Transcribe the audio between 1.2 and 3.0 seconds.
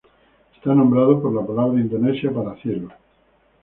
por la palabra indonesia para "cielo".